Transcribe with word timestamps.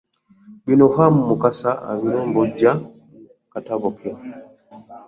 Bino 0.65 0.87
Ham 0.95 1.13
Mukasa 1.27 1.71
abilombojja 1.91 2.71
mu 2.81 2.89
katabo 3.51 3.87
ke. 3.97 4.09